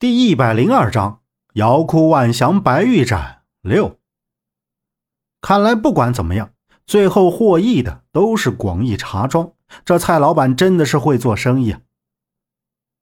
[0.00, 1.20] 第一百零二章
[1.52, 3.98] 瑶哭万祥白玉盏六。
[5.42, 6.54] 看来不管怎么样，
[6.86, 9.52] 最后获益的都是广义茶庄。
[9.84, 11.80] 这蔡老板真的是会做生意啊！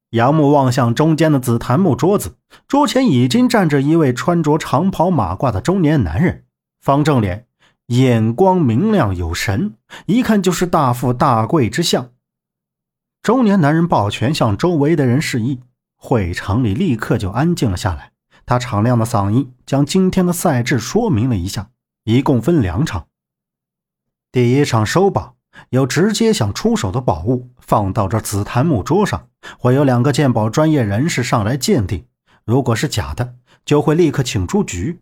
[0.09, 2.35] 杨木望向中间的紫檀木桌子，
[2.67, 6.43] 桌前已经站着一位穿着长袍马褂的中年男人，
[6.81, 7.47] 方正脸，
[7.85, 9.75] 眼光明亮有神，
[10.05, 12.11] 一看就是大富大贵之相。
[13.21, 15.61] 中年男人抱拳向周围的人示意。
[15.99, 18.13] 会场里立刻就安静了下来。
[18.45, 21.69] 他敞亮的嗓音将今天的赛制说明了一下，
[22.05, 23.05] 一共分两场。
[24.31, 25.35] 第一场收宝，
[25.69, 29.27] 有直接想出手的宝物放到这紫檀木桌上，
[29.59, 32.05] 会有两个鉴宝专业人士上来鉴定。
[32.45, 33.35] 如果是假的，
[33.65, 35.01] 就会立刻请出局。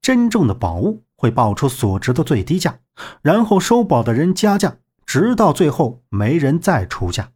[0.00, 2.78] 真正的宝物会报出所值的最低价，
[3.20, 7.30] 然后收宝的人加价，直到最后没人再出价。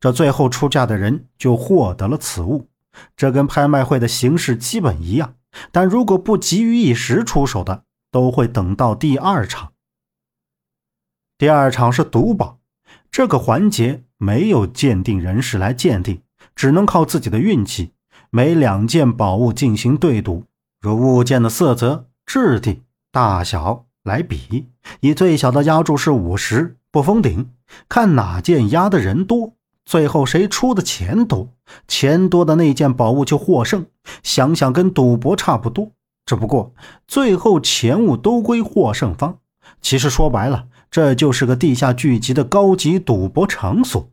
[0.00, 2.68] 这最后出价的人就获得了此物，
[3.16, 5.34] 这跟拍卖会的形式基本一样。
[5.72, 9.72] 但如果不急于一时出手的，都会等到第二场。
[11.36, 12.58] 第二场是赌宝，
[13.10, 16.22] 这个环节没有鉴定人士来鉴定，
[16.54, 17.92] 只能靠自己的运气。
[18.30, 20.44] 每两件宝物进行对赌，
[20.80, 24.68] 如物件的色泽、质地、大小来比，
[25.00, 27.50] 以最小的压注是五十，不封顶，
[27.88, 29.54] 看哪件压的人多。
[29.88, 31.48] 最后谁出的钱多，
[31.86, 33.86] 钱多的那件宝物就获胜。
[34.22, 35.92] 想想跟赌博差不多，
[36.26, 36.74] 只不过
[37.06, 39.38] 最后钱物都归获胜方。
[39.80, 44.10] 其实说白了，这就是个地下聚集的高级赌博场所。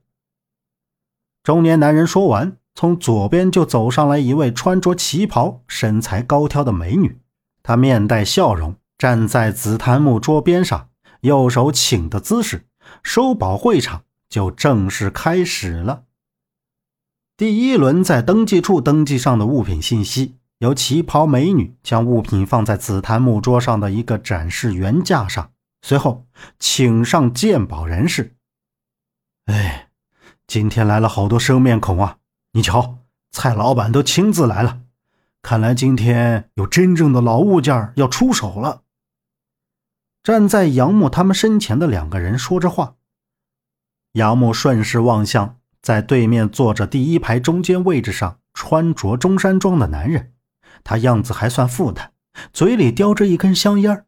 [1.44, 7.20] 中年男人说完，从左边就走上来一位穿着旗袍、身材高挑的美女。
[7.62, 10.88] 她面带笑容，站在紫檀木桌边上，
[11.20, 12.66] 右手请的姿势，
[13.04, 14.05] 收宝会场。
[14.30, 16.04] 就正式开始了。
[17.38, 25.52] 第一轮在登记处登记上的物品信息，由旗袍美女将物品放在紫檀木桌上的一个展示原架上，
[25.82, 26.26] 随后
[26.60, 28.36] 请上鉴宝人士。
[29.48, 29.90] 哎，
[30.48, 32.18] 今天来了好多生面孔啊！
[32.54, 33.00] 你瞧，
[33.32, 34.82] 蔡老板都亲自来了，
[35.42, 38.84] 看来今天有真正的老物件要出手了。
[40.24, 42.96] 站在杨木他们身前的两个人说着话。
[44.16, 50.32] 杨木顺势望向在对面坐着第一排中间位置上穿着中山装的男人，
[50.86, 52.14] 他样子还算富态，
[52.54, 54.06] 嘴里叼着一根香烟，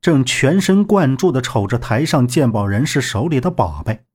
[0.00, 4.06] 正全神贯注地瞅着台上鉴宝人士手里的宝贝。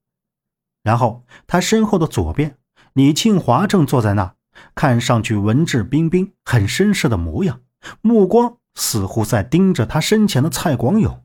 [0.82, 2.58] 然后他身后的左边，
[2.94, 4.34] 李庆华正坐在那，
[4.74, 7.62] 看上去文质彬彬，很绅士的模样，
[8.02, 11.24] 目光似乎在盯着他身前的蔡广勇。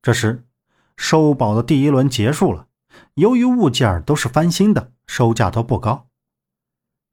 [0.00, 0.46] 这时，
[0.96, 2.68] 收宝的第一轮结束了。
[3.14, 6.08] 由于物件都是翻新的，收价都不高。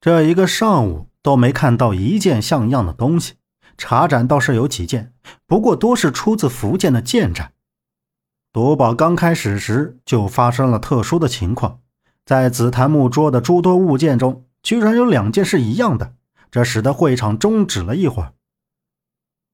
[0.02, 3.36] 这一个上午都没看到一件像样的东西，
[3.78, 5.14] 茶盏倒是有几件，
[5.48, 7.54] 不过多是出自福建的建盏。
[8.52, 11.80] 夺宝刚开始时就发生了特殊的情况，
[12.26, 16.14] 在紫檀木桌的诸多物件中，居然有两件是一样的，
[16.52, 18.34] 这使得会场终止了一会儿。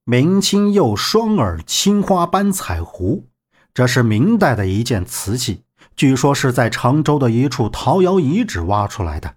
[0.04, 3.28] 明清釉双耳青花斑彩壶，
[3.74, 5.64] 这是明代的一件瓷器。
[6.00, 9.36] 据说是在常州的一处陶窑遗址挖出来的，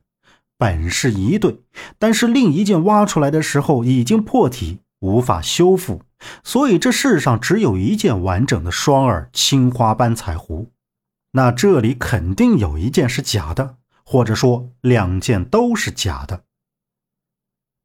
[0.56, 1.58] 本是一对，
[1.98, 6.02] 但是另一件挖出来的时候已经破体，无法修复，
[6.44, 10.70] 所以这世上只有一件完整的双耳青花斑彩壶。
[11.32, 16.44] 那这里肯定有一件是假的，或者说两件都是假的。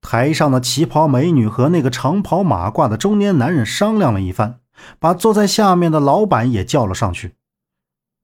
[0.01, 4.59] 台上的旗袍美女和那个长袍马褂的中年男人商量了一番，
[4.99, 7.36] 把坐在下面的老板也叫了上去。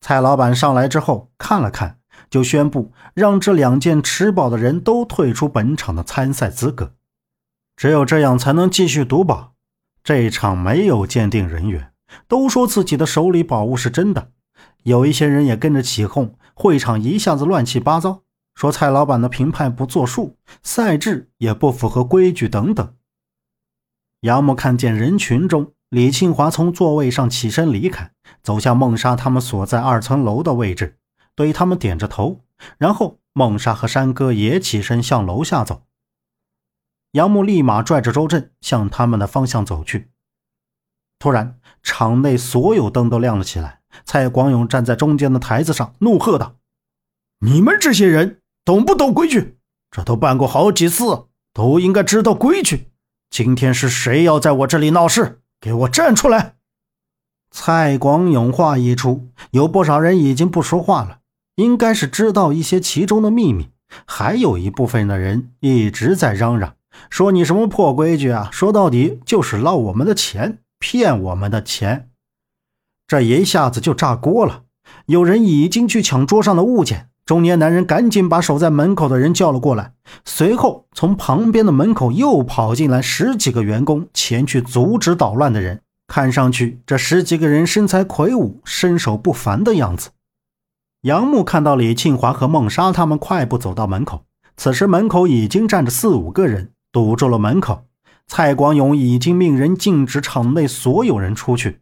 [0.04, 1.98] 蔡老板上来之后看了看，
[2.30, 6.94] 就宣布让这两件持宝的人都退出本场的参赛资格，
[7.78, 9.54] 只有这样才能继续赌宝。
[10.04, 11.94] 这一场没有鉴定人员，
[12.28, 14.32] 都说自己的手里宝物是真的。
[14.82, 18.24] 有一些人也跟着起哄，会场一下子乱七八糟，
[18.56, 22.94] 说蔡老板的评判不作数，赛制也不符合规矩等等。
[24.20, 25.72] 杨木看见人群中。
[25.94, 28.10] 李庆华从座位上起身离开，
[28.42, 30.98] 走向孟莎他们所在二层楼的位置，
[31.36, 32.42] 对他们点着头。
[32.80, 35.84] 然后孟莎和山哥也起身向楼下走。
[37.12, 40.10] 杨木立马拽着周震向他们的方向走去。
[41.20, 43.82] 突然，场内所有灯都亮了起来。
[44.04, 46.56] 蔡广勇站在中间的台子上，怒喝道
[47.46, 49.60] ：“你们这些人懂不懂规矩？
[49.92, 52.90] 这都办过好几次，都应该知道规矩。
[53.30, 56.56] 今天是谁要在我这里闹事？”给我站出来！
[57.50, 61.20] 蔡广勇话一出，有不少人已经不说话了，
[61.56, 63.70] 应该是知道一些其中的秘密。
[64.06, 66.76] 还有一部分的人一直在嚷嚷，
[67.10, 68.50] 说你什么破规矩啊？
[68.52, 72.10] 说到底就是捞我们的钱，骗我们的钱。
[73.08, 74.64] 这一下子就炸锅了，
[75.06, 77.10] 有人已经去抢桌上的物件。
[77.26, 79.94] 中年男人赶紧把守在门口的人叫了过来，
[80.26, 85.82] 随后从旁边的门口又跑进来十几个员工前去阻止捣乱的人。
[86.06, 90.10] 看上去这十几个人身材魁梧，身手不凡的样子。
[91.04, 94.26] 杨木看到李庆华和孟莎他们快步走到门口，
[94.58, 97.86] 此时门口已经站着四五个人堵住了门口。
[98.28, 101.80] 蔡广勇已经命人禁止场内所有人出去。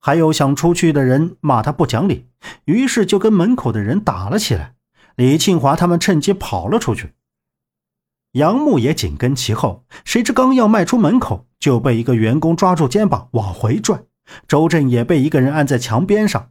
[0.00, 2.26] 还有想出去的人骂他不讲理，
[2.64, 4.74] 于是就跟门口的人打了起来。
[5.16, 7.12] 李庆华他们趁机跑了出去，
[8.32, 9.84] 杨木也紧跟其后。
[10.04, 14.04] 谁知刚要迈出门口，就被一个员工抓住肩膀往回拽。
[14.48, 16.50] 周震也被一个人按在墙边上。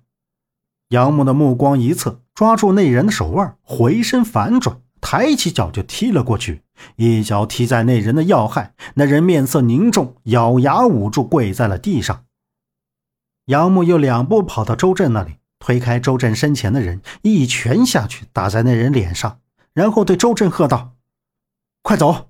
[0.89, 6.61] 杨木的目光一侧，抓住那人的手腕，回身反转，抬起脚就踢了过去，
[6.97, 8.73] 一脚踢在那人的要害。
[8.95, 12.25] 那人面色凝重，咬牙捂住，跪在了地上。
[13.49, 19.39] 杨木又两步跑到周震那里，推开周震身前的人，一拳下去打在那人脸上，
[19.73, 20.91] 然后对周震喝道
[21.81, 22.29] ：“快走！”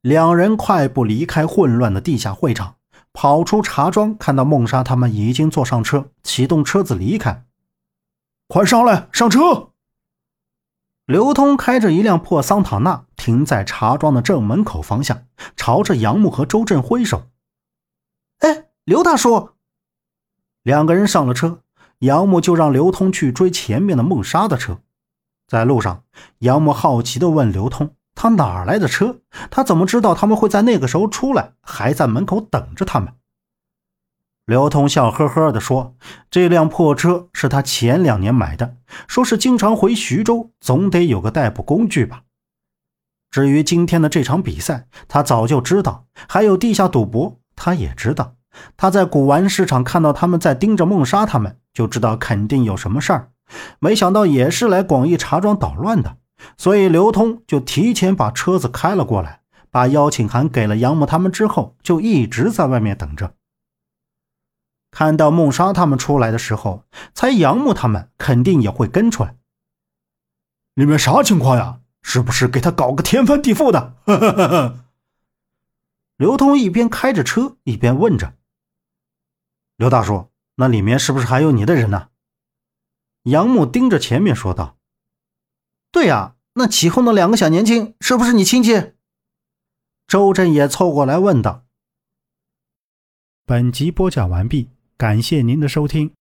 [0.00, 2.76] 两人快步离开混乱的地下会场，
[3.12, 7.44] 跑出茶庄，看到孟莎他们已经坐上车，启动车子离开。
[8.48, 9.72] 快上来，上车！
[11.04, 17.24] 刘通开着一辆破桑塔纳停在茶庄的正门口方向，朝着杨木和周震挥手
[18.40, 19.50] ：“哎，刘大叔！”
[20.64, 21.60] 两个人上了车，
[21.98, 24.80] 杨木就让刘通去追前面的孟莎的车。
[25.46, 26.04] 在路上，
[26.38, 29.18] 杨木好奇地问刘通：“他哪来的车？
[29.50, 33.12] 他怎么知道他们会在那个时候出来，还在门口等着他们？”
[34.46, 35.96] 刘通笑呵呵地说
[36.30, 38.76] ：“这辆破车是他前两年买的，
[39.06, 42.22] 说是经常回徐州，总得有个代步工具吧。
[43.30, 48.36] 至于今天的这场比赛，他早就知道，还有地下赌博，他也知道。”
[48.76, 53.30] 他在古玩市场看到他们在盯着孟莎，他们就知道肯定有什么事儿。
[53.78, 56.16] 没想到也是来广义茶庄捣乱的，
[56.56, 59.40] 所以刘通就提前把车子开了过来，
[59.70, 63.34] 把邀请函给了杨木他们之后，就一直在外面等着。
[64.90, 69.36] 看到孟莎他们出来的时候，猜杨木他们肯定也会跟出来。
[70.74, 71.80] 里面啥情况呀？
[72.06, 73.94] 是不是给他搞个天翻地覆的？
[76.18, 78.34] 刘通一边开着车一边问着。
[79.76, 82.10] 刘大叔，那里面是不是还有你的人呢？
[83.24, 84.76] 杨木盯着前面说道
[85.90, 88.92] ：“对呀，那起哄的两个小年轻是不是你亲戚？”
[90.06, 91.64] 周震也凑过来问道。
[93.46, 96.14] 本集播讲完毕，感谢您的收听。